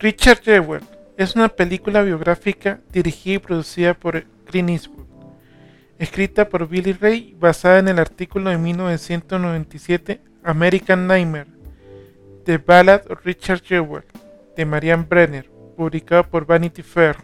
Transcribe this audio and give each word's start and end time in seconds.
Richard 0.00 0.42
Jewell 0.44 0.84
es 1.16 1.34
una 1.34 1.48
película 1.48 2.02
biográfica 2.02 2.78
dirigida 2.92 3.34
y 3.34 3.38
producida 3.40 3.94
por 3.94 4.22
Clint 4.44 4.70
Eastwood, 4.70 5.06
escrita 5.98 6.48
por 6.48 6.68
Billy 6.68 6.92
Ray 6.92 7.34
basada 7.36 7.80
en 7.80 7.88
el 7.88 7.98
artículo 7.98 8.50
de 8.50 8.58
1997 8.58 10.20
American 10.44 11.08
Nightmare, 11.08 11.48
The 12.44 12.58
Ballad 12.58 13.10
of 13.10 13.24
Richard 13.24 13.60
Jewell, 13.64 14.04
de 14.56 14.64
Marianne 14.64 15.04
Brenner, 15.08 15.50
publicado 15.76 16.22
por 16.30 16.46
Vanity 16.46 16.84
Fair. 16.84 17.16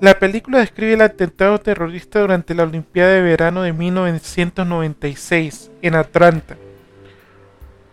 La 0.00 0.18
película 0.18 0.60
describe 0.60 0.94
el 0.94 1.02
atentado 1.02 1.58
terrorista 1.58 2.20
durante 2.20 2.54
la 2.54 2.62
Olimpiada 2.62 3.12
de 3.12 3.20
Verano 3.20 3.60
de 3.60 3.74
1996 3.74 5.70
en 5.82 5.96
Atlanta, 5.96 6.56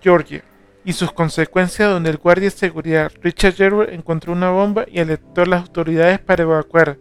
Georgia 0.01 0.45
y 0.85 0.93
sus 0.93 1.11
consecuencias 1.11 1.89
donde 1.89 2.09
el 2.09 2.17
guardia 2.17 2.49
de 2.49 2.55
seguridad 2.55 3.11
Richard 3.21 3.53
Gerber 3.55 3.93
encontró 3.93 4.33
una 4.33 4.51
bomba 4.51 4.85
y 4.91 4.99
alertó 4.99 5.41
a 5.41 5.45
las 5.45 5.61
autoridades 5.61 6.19
para 6.19 6.43
evacuar, 6.43 6.97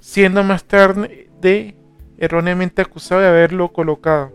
siendo 0.00 0.42
más 0.42 0.64
tarde 0.64 1.28
erróneamente 2.18 2.80
acusado 2.80 3.20
de 3.20 3.28
haberlo 3.28 3.72
colocado. 3.72 4.32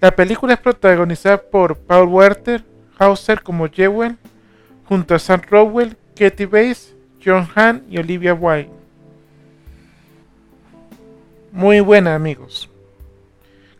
La 0.00 0.10
película 0.10 0.54
es 0.54 0.60
protagonizada 0.60 1.38
por 1.38 1.76
Paul 1.76 2.08
Werther 2.08 2.64
Hauser 2.98 3.42
como 3.42 3.68
Jewel, 3.68 4.16
junto 4.84 5.14
a 5.14 5.18
Sam 5.18 5.42
Rowell, 5.48 5.96
Katie 6.16 6.46
Bates, 6.46 6.94
John 7.24 7.48
Hahn 7.54 7.84
y 7.88 7.98
Olivia 7.98 8.34
Wilde. 8.34 8.70
Muy 11.52 11.80
buena 11.80 12.14
amigos. 12.14 12.68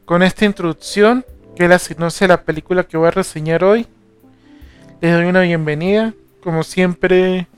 Con 0.04 0.22
esta 0.22 0.44
introducción 0.44 1.24
que 1.58 1.66
la 1.66 1.80
sinopsis 1.80 2.20
de 2.20 2.28
la 2.28 2.44
película 2.44 2.84
que 2.84 2.96
voy 2.96 3.08
a 3.08 3.10
reseñar 3.10 3.64
hoy. 3.64 3.84
Les 5.00 5.12
doy 5.12 5.26
una 5.26 5.40
bienvenida. 5.40 6.14
Como 6.40 6.62
siempre, 6.62 7.48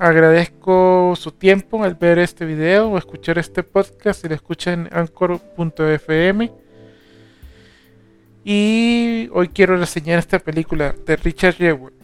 agradezco 0.00 1.14
su 1.14 1.30
tiempo 1.30 1.84
al 1.84 1.94
ver 1.94 2.18
este 2.18 2.44
video 2.44 2.88
o 2.88 2.98
escuchar 2.98 3.38
este 3.38 3.62
podcast 3.62 4.20
si 4.20 4.28
lo 4.28 4.34
escuchan 4.34 4.88
en 4.88 4.98
anchor.fm. 4.98 6.50
Y 8.42 9.28
hoy 9.32 9.48
quiero 9.50 9.76
reseñar 9.76 10.18
esta 10.18 10.40
película 10.40 10.92
de 11.06 11.14
Richard 11.14 11.54
Jewell. 11.54 11.94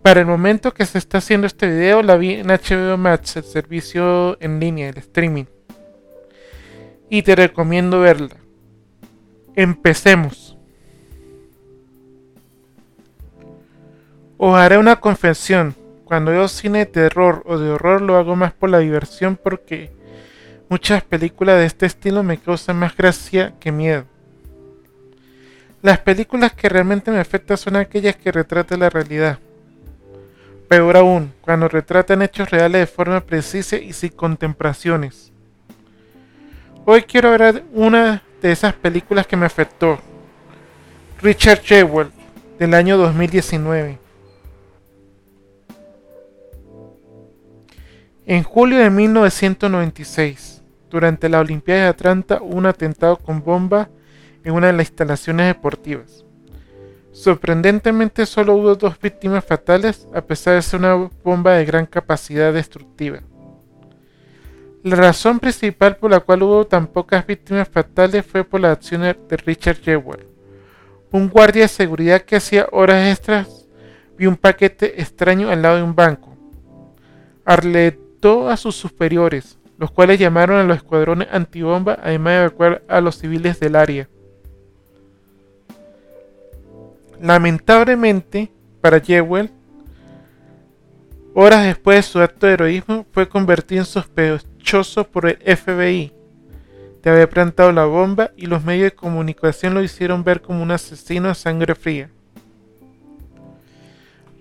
Para 0.00 0.20
el 0.20 0.26
momento 0.26 0.72
que 0.72 0.86
se 0.86 0.96
está 0.96 1.18
haciendo 1.18 1.46
este 1.46 1.66
video, 1.66 2.02
la 2.02 2.16
vi 2.16 2.36
en 2.36 2.46
HBO 2.46 2.96
Max, 2.96 3.36
el 3.36 3.44
servicio 3.44 4.40
en 4.40 4.60
línea, 4.60 4.88
el 4.88 4.96
streaming. 4.96 5.44
Y 7.10 7.20
te 7.20 7.36
recomiendo 7.36 8.00
verla. 8.00 8.45
Empecemos. 9.56 10.56
Os 14.36 14.54
haré 14.54 14.76
una 14.76 14.96
confesión. 14.96 15.74
Cuando 16.04 16.30
veo 16.30 16.46
cine 16.46 16.80
de 16.80 16.86
terror 16.86 17.42
o 17.46 17.58
de 17.58 17.70
horror 17.70 18.02
lo 18.02 18.16
hago 18.16 18.36
más 18.36 18.52
por 18.52 18.70
la 18.70 18.78
diversión 18.78 19.36
porque 19.42 19.90
muchas 20.68 21.02
películas 21.02 21.58
de 21.58 21.64
este 21.64 21.86
estilo 21.86 22.22
me 22.22 22.36
causan 22.36 22.78
más 22.78 22.94
gracia 22.96 23.54
que 23.58 23.72
miedo. 23.72 24.04
Las 25.82 25.98
películas 26.00 26.52
que 26.52 26.68
realmente 26.68 27.10
me 27.10 27.18
afectan 27.18 27.56
son 27.56 27.76
aquellas 27.76 28.14
que 28.14 28.30
retratan 28.30 28.80
la 28.80 28.90
realidad. 28.90 29.38
Peor 30.68 30.96
aún, 30.96 31.32
cuando 31.40 31.66
retratan 31.68 32.22
hechos 32.22 32.50
reales 32.50 32.80
de 32.80 32.86
forma 32.86 33.20
precisa 33.22 33.76
y 33.76 33.92
sin 33.94 34.10
contemplaciones. 34.10 35.32
Hoy 36.84 37.02
quiero 37.02 37.30
ver 37.30 37.64
una 37.72 38.22
de 38.46 38.52
esas 38.52 38.74
películas 38.74 39.26
que 39.26 39.36
me 39.36 39.46
afectó. 39.46 39.98
Richard 41.20 41.62
Jewell, 41.62 42.10
del 42.58 42.74
año 42.74 42.96
2019. 42.96 43.98
En 48.26 48.42
julio 48.42 48.78
de 48.78 48.90
1996, 48.90 50.62
durante 50.90 51.28
la 51.28 51.40
Olimpiada 51.40 51.82
de 51.82 51.88
Atlanta, 51.88 52.38
hubo 52.40 52.56
un 52.56 52.66
atentado 52.66 53.16
con 53.16 53.42
bomba 53.42 53.88
en 54.44 54.52
una 54.52 54.68
de 54.68 54.72
las 54.74 54.88
instalaciones 54.88 55.46
deportivas. 55.48 56.24
Sorprendentemente 57.12 58.26
solo 58.26 58.54
hubo 58.54 58.74
dos 58.74 59.00
víctimas 59.00 59.44
fatales 59.44 60.06
a 60.14 60.20
pesar 60.20 60.54
de 60.54 60.62
ser 60.62 60.80
una 60.80 61.10
bomba 61.24 61.54
de 61.54 61.64
gran 61.64 61.86
capacidad 61.86 62.52
destructiva. 62.52 63.20
La 64.86 64.94
razón 64.94 65.40
principal 65.40 65.96
por 65.96 66.12
la 66.12 66.20
cual 66.20 66.44
hubo 66.44 66.64
tan 66.64 66.86
pocas 66.86 67.26
víctimas 67.26 67.68
fatales 67.68 68.24
fue 68.24 68.44
por 68.44 68.60
la 68.60 68.70
acción 68.70 69.02
de 69.02 69.36
Richard 69.44 69.78
Jewell, 69.82 70.28
un 71.10 71.28
guardia 71.28 71.62
de 71.62 71.68
seguridad 71.68 72.20
que 72.20 72.36
hacía 72.36 72.68
horas 72.70 73.08
extras 73.08 73.66
vio 74.16 74.28
un 74.28 74.36
paquete 74.36 75.00
extraño 75.02 75.50
al 75.50 75.60
lado 75.60 75.78
de 75.78 75.82
un 75.82 75.96
banco. 75.96 76.36
Alertó 77.44 78.48
a 78.48 78.56
sus 78.56 78.76
superiores, 78.76 79.58
los 79.76 79.90
cuales 79.90 80.20
llamaron 80.20 80.56
a 80.56 80.62
los 80.62 80.76
escuadrones 80.76 81.26
antibomba 81.32 81.98
además 82.00 82.34
de 82.34 82.38
evacuar 82.42 82.82
a 82.86 83.00
los 83.00 83.18
civiles 83.18 83.58
del 83.58 83.74
área. 83.74 84.08
Lamentablemente, 87.20 88.52
para 88.80 89.00
Jewell, 89.00 89.50
horas 91.38 91.64
después 91.64 91.98
de 91.98 92.02
su 92.02 92.20
acto 92.20 92.46
de 92.46 92.54
heroísmo, 92.54 93.04
fue 93.12 93.28
convertido 93.28 93.82
en 93.82 93.86
sospechoso 93.86 95.06
por 95.06 95.26
el 95.26 95.56
FBI 95.56 96.14
de 97.02 97.10
haber 97.10 97.28
plantado 97.28 97.70
la 97.72 97.84
bomba 97.84 98.32
y 98.36 98.46
los 98.46 98.64
medios 98.64 98.90
de 98.90 98.96
comunicación 98.96 99.74
lo 99.74 99.82
hicieron 99.82 100.24
ver 100.24 100.40
como 100.40 100.62
un 100.62 100.70
asesino 100.70 101.28
a 101.28 101.34
sangre 101.34 101.74
fría. 101.74 102.08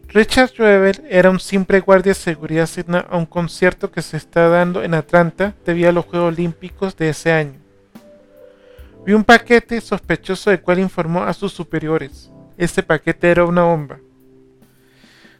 Richard 0.07 0.51
Revel 0.57 1.03
era 1.09 1.29
un 1.29 1.39
simple 1.41 1.81
guardia 1.81 2.11
de 2.11 2.19
seguridad 2.19 2.63
asignado 2.63 3.05
a 3.09 3.17
un 3.17 3.25
concierto 3.25 3.91
que 3.91 4.01
se 4.01 4.15
está 4.15 4.47
dando 4.47 4.81
en 4.81 4.93
Atlanta 4.93 5.53
debido 5.65 5.89
a 5.89 5.91
los 5.91 6.05
Juegos 6.05 6.33
Olímpicos 6.33 6.95
de 6.95 7.09
ese 7.09 7.33
año. 7.33 7.59
Vio 9.05 9.17
un 9.17 9.25
paquete 9.25 9.81
sospechoso 9.81 10.49
del 10.49 10.61
cual 10.61 10.79
informó 10.79 11.23
a 11.23 11.33
sus 11.33 11.51
superiores. 11.51 12.31
Este 12.57 12.81
paquete 12.81 13.29
era 13.29 13.43
una 13.43 13.63
bomba. 13.63 13.99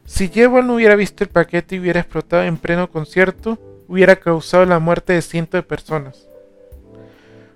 Si 0.06 0.30
Jewell 0.30 0.68
no 0.68 0.76
hubiera 0.76 0.96
visto 0.96 1.24
el 1.24 1.30
paquete 1.30 1.76
y 1.76 1.80
hubiera 1.80 2.00
explotado 2.00 2.44
en 2.44 2.58
pleno 2.58 2.90
concierto, 2.90 3.58
hubiera 3.88 4.16
causado 4.16 4.66
la 4.66 4.80
muerte 4.80 5.14
de 5.14 5.22
cientos 5.22 5.60
de 5.60 5.64
personas. 5.64 6.28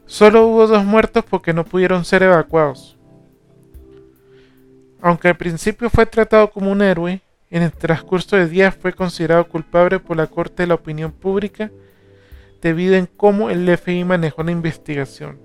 Solo 0.07 0.47
hubo 0.47 0.65
dos 0.65 0.83
muertos 0.83 1.23
porque 1.29 1.53
no 1.53 1.63
pudieron 1.63 2.03
ser 2.03 2.23
evacuados. 2.23 2.97
Aunque 5.01 5.27
al 5.27 5.37
principio 5.37 5.89
fue 5.89 6.07
tratado 6.07 6.49
como 6.49 6.71
un 6.71 6.81
héroe, 6.81 7.21
en 7.51 7.63
el 7.63 7.71
transcurso 7.71 8.35
de 8.35 8.47
días 8.47 8.75
fue 8.75 8.93
considerado 8.93 9.47
culpable 9.47 9.99
por 9.99 10.17
la 10.17 10.27
Corte 10.27 10.63
de 10.63 10.67
la 10.67 10.75
Opinión 10.75 11.11
Pública 11.11 11.71
debido 12.61 12.95
en 12.95 13.05
cómo 13.05 13.49
el 13.49 13.65
FBI 13.77 14.03
manejó 14.03 14.43
la 14.43 14.51
investigación. 14.51 15.39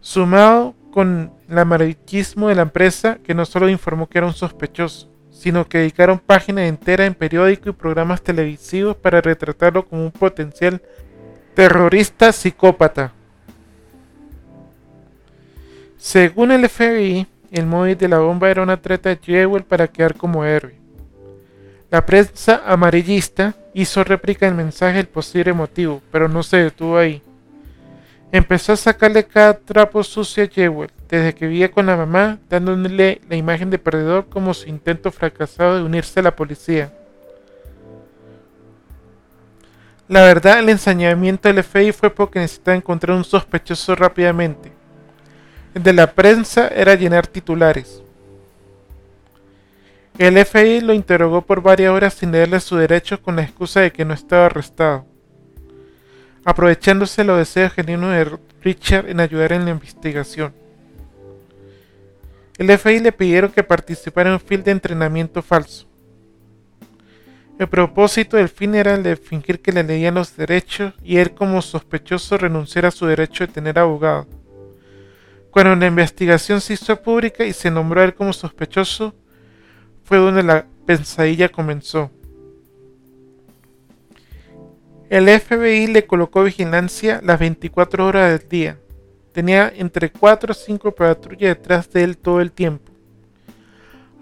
Sumado 0.00 0.74
con 0.92 1.32
el 1.48 1.58
amarillismo 1.58 2.48
de 2.48 2.54
la 2.54 2.62
empresa 2.62 3.18
que 3.22 3.34
no 3.34 3.44
solo 3.44 3.68
informó 3.68 4.08
que 4.08 4.18
era 4.18 4.26
un 4.26 4.32
sospechoso, 4.32 5.13
sino 5.34 5.68
que 5.68 5.78
dedicaron 5.78 6.18
páginas 6.18 6.68
enteras 6.68 7.08
en 7.08 7.14
periódicos 7.14 7.66
y 7.68 7.72
programas 7.72 8.22
televisivos 8.22 8.96
para 8.96 9.20
retratarlo 9.20 9.84
como 9.84 10.04
un 10.04 10.12
potencial 10.12 10.80
terrorista 11.54 12.32
psicópata. 12.32 13.12
Según 15.98 16.52
el 16.52 16.68
FBI, 16.68 17.26
el 17.50 17.66
móvil 17.66 17.98
de 17.98 18.08
la 18.08 18.20
bomba 18.20 18.50
era 18.50 18.62
una 18.62 18.80
trata 18.80 19.10
de 19.10 19.18
Jewel 19.22 19.64
para 19.64 19.88
quedar 19.88 20.14
como 20.16 20.44
héroe. 20.44 20.76
La 21.90 22.04
prensa 22.06 22.62
amarillista 22.66 23.54
hizo 23.74 24.02
réplica 24.02 24.46
del 24.46 24.54
mensaje 24.54 24.96
del 24.96 25.08
posible 25.08 25.52
motivo, 25.52 26.00
pero 26.10 26.28
no 26.28 26.42
se 26.42 26.58
detuvo 26.58 26.96
ahí. 26.96 27.22
Empezó 28.34 28.72
a 28.72 28.76
sacarle 28.76 29.22
cada 29.22 29.56
trapo 29.56 30.02
sucio 30.02 30.42
a 30.42 30.48
Jewel, 30.48 30.90
desde 31.08 31.36
que 31.36 31.46
vivía 31.46 31.70
con 31.70 31.86
la 31.86 31.96
mamá, 31.96 32.40
dándole 32.50 33.20
la 33.28 33.36
imagen 33.36 33.70
de 33.70 33.78
perdedor 33.78 34.26
como 34.28 34.52
su 34.52 34.68
intento 34.68 35.12
fracasado 35.12 35.76
de 35.76 35.84
unirse 35.84 36.18
a 36.18 36.24
la 36.24 36.34
policía. 36.34 36.92
La 40.08 40.22
verdad, 40.22 40.58
el 40.58 40.68
ensañamiento 40.68 41.46
del 41.46 41.62
FBI 41.62 41.92
fue 41.92 42.10
porque 42.10 42.40
necesitaba 42.40 42.76
encontrar 42.76 43.16
un 43.16 43.22
sospechoso 43.22 43.94
rápidamente. 43.94 44.72
El 45.72 45.84
de 45.84 45.92
la 45.92 46.12
prensa 46.12 46.66
era 46.66 46.96
llenar 46.96 47.28
titulares. 47.28 48.02
El 50.18 50.44
FBI 50.44 50.80
lo 50.80 50.92
interrogó 50.92 51.42
por 51.42 51.62
varias 51.62 51.92
horas 51.92 52.14
sin 52.14 52.32
leerle 52.32 52.58
su 52.58 52.74
derecho 52.74 53.22
con 53.22 53.36
la 53.36 53.42
excusa 53.42 53.78
de 53.78 53.92
que 53.92 54.04
no 54.04 54.12
estaba 54.12 54.46
arrestado 54.46 55.13
aprovechándose 56.44 57.24
los 57.24 57.38
deseos 57.38 57.72
genuinos 57.72 58.10
de 58.10 58.38
Richard 58.62 59.08
en 59.08 59.20
ayudar 59.20 59.52
en 59.52 59.64
la 59.64 59.70
investigación. 59.70 60.52
El 62.56 62.78
FBI 62.78 63.00
le 63.00 63.12
pidieron 63.12 63.50
que 63.50 63.64
participara 63.64 64.30
en 64.30 64.34
un 64.34 64.40
film 64.40 64.62
de 64.62 64.70
entrenamiento 64.70 65.42
falso. 65.42 65.86
El 67.58 67.68
propósito 67.68 68.36
del 68.36 68.48
film 68.48 68.74
era 68.74 68.94
el 68.94 69.02
de 69.02 69.16
fingir 69.16 69.60
que 69.60 69.72
le 69.72 69.84
leían 69.84 70.14
los 70.14 70.36
derechos 70.36 70.92
y 71.02 71.18
él 71.18 71.34
como 71.34 71.62
sospechoso 71.62 72.36
renunciara 72.36 72.88
a 72.88 72.92
su 72.92 73.06
derecho 73.06 73.46
de 73.46 73.52
tener 73.52 73.78
abogado. 73.78 74.26
Cuando 75.50 75.76
la 75.76 75.86
investigación 75.86 76.60
se 76.60 76.74
hizo 76.74 77.00
pública 77.00 77.44
y 77.44 77.52
se 77.52 77.70
nombró 77.70 78.00
a 78.00 78.04
él 78.04 78.14
como 78.14 78.32
sospechoso, 78.32 79.14
fue 80.02 80.18
donde 80.18 80.42
la 80.42 80.66
pensadilla 80.84 81.48
comenzó. 81.48 82.10
El 85.10 85.28
FBI 85.28 85.88
le 85.88 86.06
colocó 86.06 86.44
vigilancia 86.44 87.20
las 87.22 87.38
24 87.38 88.06
horas 88.06 88.38
del 88.38 88.48
día. 88.48 88.78
Tenía 89.32 89.70
entre 89.76 90.10
4 90.10 90.52
o 90.52 90.54
5 90.54 90.92
patrullas 90.92 91.56
detrás 91.56 91.90
de 91.92 92.04
él 92.04 92.16
todo 92.16 92.40
el 92.40 92.52
tiempo. 92.52 92.90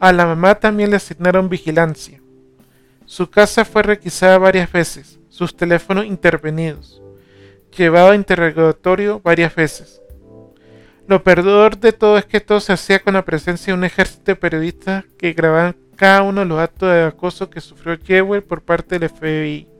A 0.01 0.13
la 0.13 0.27
mamá 0.27 0.57
también 0.57 0.91
le 0.91 0.97
asignaron 0.97 1.49
vigilancia. 1.49 2.21
Su 3.07 3.31
casa 3.31 3.65
fue 3.65 3.85
requisada 3.85 4.39
varias 4.39 4.73
veces, 4.73 5.21
sus 5.29 5.57
teléfonos 5.57 6.05
intervenidos, 6.05 7.01
llevado 7.77 8.11
a 8.11 8.17
interrogatorio 8.17 9.21
varias 9.21 9.55
veces. 9.55 10.01
Lo 11.07 11.23
perdedor 11.23 11.79
de 11.79 11.93
todo 11.93 12.19
es 12.19 12.25
que 12.25 12.41
todo 12.41 12.59
se 12.59 12.73
hacía 12.73 12.99
con 12.99 13.15
la 13.15 13.25
presencia 13.25 13.73
de 13.73 13.79
un 13.79 13.85
ejército 13.85 14.33
de 14.33 14.37
periodistas 14.37 15.05
que 15.17 15.33
grababan 15.33 15.77
cada 15.95 16.23
uno 16.23 16.41
de 16.41 16.47
los 16.47 16.59
actos 16.59 16.89
de 16.89 17.05
acoso 17.05 17.49
que 17.49 17.61
sufrió 17.61 17.97
Jewell 18.05 18.43
por 18.43 18.63
parte 18.63 18.99
del 18.99 19.09
FBI 19.09 19.72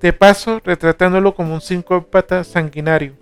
de 0.00 0.12
paso 0.12 0.60
retratándolo 0.64 1.34
como 1.34 1.54
un 1.54 1.60
psicópata 1.60 2.44
sanguinario. 2.44 3.14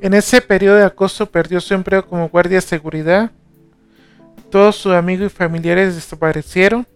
En 0.00 0.14
ese 0.14 0.40
periodo 0.40 0.76
de 0.76 0.84
acoso 0.84 1.26
perdió 1.26 1.60
su 1.60 1.74
empleo 1.74 2.06
como 2.06 2.28
guardia 2.28 2.56
de 2.56 2.62
seguridad, 2.62 3.30
todos 4.50 4.76
sus 4.76 4.92
amigos 4.92 5.32
y 5.32 5.36
familiares 5.36 5.94
desaparecieron, 5.94 6.86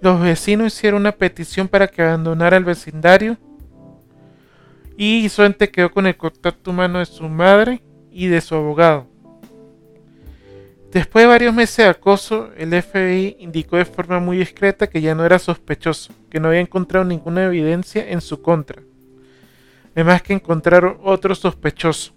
los 0.00 0.20
vecinos 0.20 0.74
hicieron 0.74 1.00
una 1.00 1.12
petición 1.12 1.68
para 1.68 1.86
que 1.86 2.02
abandonara 2.02 2.56
el 2.56 2.64
vecindario 2.64 3.38
y 4.96 5.28
Suente 5.28 5.70
quedó 5.70 5.90
con 5.90 6.06
el 6.06 6.16
contacto 6.16 6.70
humano 6.70 6.98
de 6.98 7.06
su 7.06 7.28
madre 7.28 7.82
y 8.10 8.26
de 8.26 8.40
su 8.40 8.54
abogado. 8.54 9.11
Después 10.92 11.22
de 11.22 11.28
varios 11.28 11.54
meses 11.54 11.78
de 11.78 11.86
acoso, 11.86 12.50
el 12.54 12.70
FBI 12.82 13.38
indicó 13.38 13.78
de 13.78 13.86
forma 13.86 14.20
muy 14.20 14.36
discreta 14.36 14.88
que 14.88 15.00
ya 15.00 15.14
no 15.14 15.24
era 15.24 15.38
sospechoso, 15.38 16.12
que 16.28 16.38
no 16.38 16.48
había 16.48 16.60
encontrado 16.60 17.02
ninguna 17.06 17.44
evidencia 17.44 18.10
en 18.10 18.20
su 18.20 18.42
contra. 18.42 18.82
Además 19.94 20.20
que 20.20 20.34
encontraron 20.34 20.98
otro 21.02 21.34
sospechoso. 21.34 22.12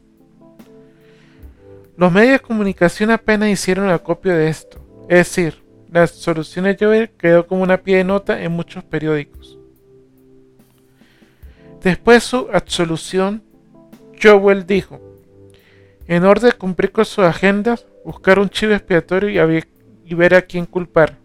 Los 1.95 2.12
medios 2.12 2.33
de 2.33 2.39
comunicación 2.39 3.12
apenas 3.12 3.48
hicieron 3.48 3.89
acopio 3.89 4.33
de 4.33 4.50
esto, 4.50 4.86
es 5.07 5.19
decir, 5.19 5.63
la 5.89 6.06
solución 6.07 6.66
de 6.66 6.75
Joel 6.77 7.12
quedó 7.12 7.48
como 7.48 7.63
una 7.63 7.77
pie 7.77 7.98
de 7.98 8.04
nota 8.04 8.44
en 8.44 8.51
muchos 8.51 8.83
periódicos. 8.83 9.57
Después 11.81 12.18
de 12.18 12.27
su 12.27 12.50
absolución, 12.51 13.42
Joel 14.22 14.68
dijo, 14.68 15.00
en 16.07 16.24
orden 16.24 16.52
de 16.52 16.57
cumplir 16.57 16.92
con 16.92 17.06
sus 17.06 17.24
agendas, 17.24 17.86
buscar 18.04 18.40
un 18.40 18.50
chivo 18.50 18.74
expiatorio 18.74 19.63
y, 20.06 20.13
ver 20.13 20.36
a 20.36 20.42
quién 20.42 20.66
culpar. 20.66 21.18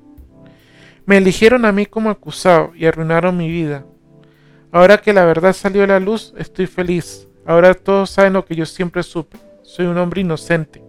Me 1.04 1.18
eligieron 1.18 1.64
a 1.64 1.72
mí 1.72 1.86
como 1.86 2.10
acusado 2.10 2.72
y 2.74 2.86
arruinaron 2.86 3.36
mi 3.36 3.48
vida. 3.50 3.84
Ahora 4.72 4.98
que 4.98 5.12
la 5.12 5.24
verdad 5.24 5.52
salió 5.52 5.82
a 5.84 5.86
la 5.86 6.00
luz, 6.00 6.32
estoy 6.38 6.66
feliz. 6.66 7.28
Ahora 7.44 7.74
todos 7.74 8.10
saben 8.10 8.34
lo 8.34 8.44
que 8.44 8.54
yo 8.54 8.64
siempre 8.64 9.02
supe. 9.02 9.36
Soy 9.62 9.86
un 9.86 9.98
hombre 9.98 10.20
inocente. 10.20 10.82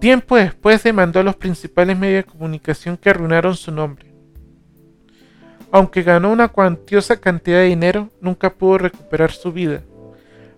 Tiempo 0.00 0.36
después 0.36 0.82
demandó 0.82 1.20
a 1.20 1.22
los 1.22 1.36
principales 1.36 1.98
medios 1.98 2.24
de 2.24 2.30
comunicación 2.30 2.96
que 2.96 3.10
arruinaron 3.10 3.54
su 3.54 3.70
nombre. 3.70 4.12
Aunque 5.70 6.02
ganó 6.02 6.32
una 6.32 6.48
cuantiosa 6.48 7.16
cantidad 7.16 7.58
de 7.58 7.66
dinero, 7.66 8.10
nunca 8.20 8.50
pudo 8.50 8.78
recuperar 8.78 9.32
su 9.32 9.52
vida. 9.52 9.82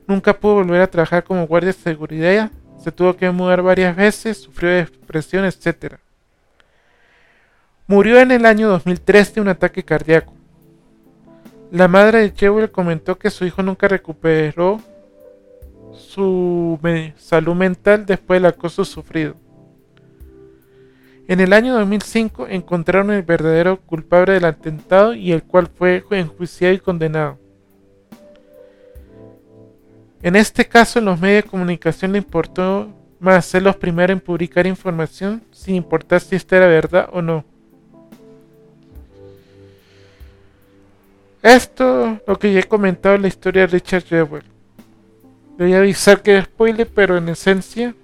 Nunca 0.09 0.33
pudo 0.33 0.55
volver 0.55 0.81
a 0.81 0.91
trabajar 0.91 1.23
como 1.23 1.47
guardia 1.47 1.69
de 1.69 1.79
seguridad, 1.79 2.51
se 2.83 2.91
tuvo 2.91 3.15
que 3.15 3.31
mudar 3.31 3.61
varias 3.61 3.95
veces, 3.95 4.39
sufrió 4.39 4.71
depresión, 4.71 5.45
etc. 5.45 5.97
Murió 7.87 8.19
en 8.19 8.31
el 8.31 8.47
año 8.47 8.71
2003 8.71 9.35
de 9.35 9.41
un 9.43 9.49
ataque 9.49 9.83
cardíaco. 9.83 10.33
La 11.71 11.89
madre 11.89 12.21
de 12.21 12.33
Jewel 12.35 12.71
comentó 12.71 13.19
que 13.19 13.29
su 13.29 13.45
hijo 13.45 13.63
nunca 13.63 13.87
recuperó 13.87 14.81
su 15.93 16.79
salud 17.19 17.55
mental 17.55 18.07
después 18.07 18.41
del 18.41 18.51
acoso 18.51 18.87
sufrido. 18.87 19.35
En 21.27 21.41
el 21.41 21.53
año 21.53 21.75
2005 21.75 22.47
encontraron 22.49 23.11
el 23.11 23.25
verdadero 23.25 23.79
culpable 23.83 24.33
del 24.33 24.47
atentado 24.47 25.13
y 25.13 25.33
el 25.33 25.43
cual 25.43 25.67
fue 25.67 26.03
enjuiciado 26.13 26.73
y 26.73 26.79
condenado. 26.79 27.39
En 30.23 30.35
este 30.37 30.67
caso, 30.67 31.01
los 31.01 31.21
medios 31.21 31.45
de 31.45 31.51
comunicación 31.51 32.13
le 32.13 32.19
importó 32.19 32.89
más 33.21 33.47
ser 33.47 33.63
los 33.63 33.77
primeros 33.77 34.17
en 34.17 34.21
publicar 34.21 34.67
información 34.67 35.43
sin 35.53 35.77
importar 35.77 36.21
si 36.21 36.37
esta 36.37 36.57
era 36.57 36.67
verdad 36.67 37.09
o 37.13 37.23
no. 37.23 37.45
Esto 41.43 42.21
lo 42.27 42.39
que 42.39 42.53
ya 42.53 42.61
he 42.61 42.65
comentado 42.65 43.15
en 43.15 43.23
la 43.23 43.29
historia 43.29 43.63
de 43.63 43.69
Richard 43.69 44.05
Jewell. 44.05 44.43
Voy 45.57 45.73
a 45.75 45.79
avisar 45.79 46.21
que 46.21 46.37
es 46.37 46.45
spoiler, 46.45 46.89
pero 46.89 47.17
en 47.17 47.29
esencia 47.29 47.95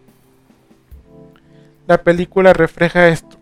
la 1.86 2.02
película 2.02 2.52
refleja 2.52 3.08
esto. 3.08 3.36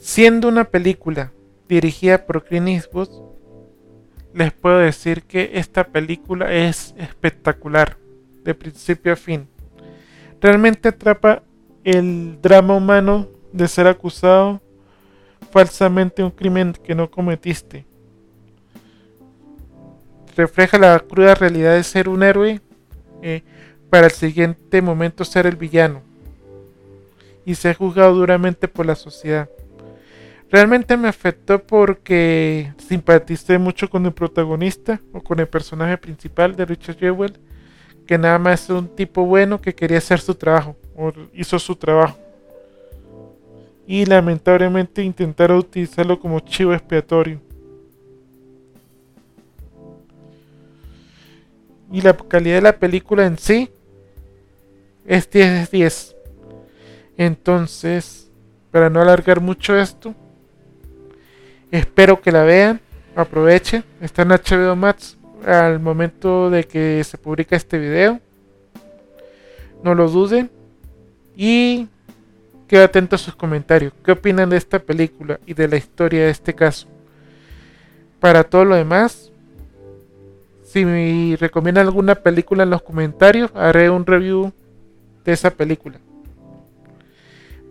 Siendo 0.00 0.48
una 0.48 0.64
película 0.64 1.32
dirigida 1.68 2.24
por 2.24 2.44
Clint 2.44 2.68
Eastwood, 2.68 3.27
les 4.34 4.52
puedo 4.52 4.78
decir 4.78 5.22
que 5.22 5.52
esta 5.54 5.84
película 5.84 6.52
es 6.52 6.94
espectacular, 6.98 7.96
de 8.44 8.54
principio 8.54 9.12
a 9.12 9.16
fin. 9.16 9.48
Realmente 10.40 10.88
atrapa 10.88 11.42
el 11.84 12.38
drama 12.40 12.76
humano 12.76 13.28
de 13.52 13.66
ser 13.66 13.86
acusado 13.86 14.60
falsamente 15.50 16.22
de 16.22 16.24
un 16.24 16.30
crimen 16.30 16.72
que 16.72 16.94
no 16.94 17.10
cometiste. 17.10 17.84
Refleja 20.36 20.78
la 20.78 20.98
cruda 21.00 21.34
realidad 21.34 21.74
de 21.74 21.82
ser 21.82 22.08
un 22.08 22.22
héroe 22.22 22.60
eh, 23.22 23.42
para 23.90 24.06
el 24.06 24.12
siguiente 24.12 24.80
momento 24.82 25.24
ser 25.24 25.46
el 25.46 25.56
villano 25.56 26.02
y 27.44 27.54
ser 27.54 27.76
juzgado 27.76 28.14
duramente 28.14 28.68
por 28.68 28.86
la 28.86 28.94
sociedad. 28.94 29.48
Realmente 30.50 30.96
me 30.96 31.08
afectó 31.08 31.62
porque 31.62 32.72
simpaticé 32.78 33.58
mucho 33.58 33.90
con 33.90 34.06
el 34.06 34.12
protagonista 34.12 35.00
o 35.12 35.20
con 35.20 35.40
el 35.40 35.46
personaje 35.46 35.98
principal 35.98 36.56
de 36.56 36.64
Richard 36.64 36.96
Jewell, 36.96 37.38
que 38.06 38.16
nada 38.16 38.38
más 38.38 38.64
es 38.64 38.70
un 38.70 38.88
tipo 38.88 39.26
bueno 39.26 39.60
que 39.60 39.74
quería 39.74 39.98
hacer 39.98 40.20
su 40.20 40.34
trabajo 40.34 40.74
o 40.96 41.12
hizo 41.34 41.58
su 41.58 41.76
trabajo. 41.76 42.18
Y 43.86 44.06
lamentablemente 44.06 45.02
intentaron 45.02 45.58
utilizarlo 45.58 46.18
como 46.18 46.40
chivo 46.40 46.72
expiatorio. 46.72 47.40
Y 51.92 52.00
la 52.00 52.14
calidad 52.14 52.56
de 52.56 52.62
la 52.62 52.78
película 52.78 53.26
en 53.26 53.36
sí 53.38 53.70
es 55.06 55.30
10 55.30 55.70
de 55.70 55.78
10. 55.78 56.16
Entonces, 57.18 58.30
para 58.70 58.88
no 58.88 59.00
alargar 59.00 59.40
mucho 59.40 59.76
esto, 59.76 60.14
Espero 61.70 62.20
que 62.20 62.32
la 62.32 62.44
vean, 62.44 62.80
aprovechen. 63.14 63.84
Está 64.00 64.22
en 64.22 64.28
HBO 64.28 64.76
Max 64.76 65.18
al 65.46 65.80
momento 65.80 66.50
de 66.50 66.64
que 66.64 67.02
se 67.04 67.18
publica 67.18 67.56
este 67.56 67.78
video. 67.78 68.20
No 69.82 69.94
lo 69.94 70.08
duden. 70.08 70.50
Y 71.36 71.88
quedo 72.66 72.84
atento 72.84 73.16
a 73.16 73.18
sus 73.18 73.34
comentarios. 73.34 73.92
¿Qué 74.04 74.12
opinan 74.12 74.50
de 74.50 74.56
esta 74.56 74.78
película 74.78 75.38
y 75.46 75.54
de 75.54 75.68
la 75.68 75.76
historia 75.76 76.24
de 76.24 76.30
este 76.30 76.54
caso? 76.54 76.88
Para 78.20 78.44
todo 78.44 78.64
lo 78.64 78.74
demás, 78.74 79.30
si 80.64 80.84
me 80.84 81.36
recomiendan 81.40 81.86
alguna 81.86 82.14
película 82.14 82.64
en 82.64 82.70
los 82.70 82.82
comentarios, 82.82 83.50
haré 83.54 83.88
un 83.88 84.04
review 84.04 84.52
de 85.24 85.32
esa 85.32 85.50
película. 85.50 85.98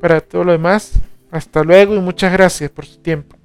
Para 0.02 0.22
todo 0.22 0.44
lo 0.44 0.52
demás, 0.52 0.94
hasta 1.30 1.64
luego 1.64 1.96
y 1.96 2.00
muchas 2.00 2.32
gracias 2.32 2.72
por 2.72 2.86
su 2.86 3.00
tiempo. 3.00 3.37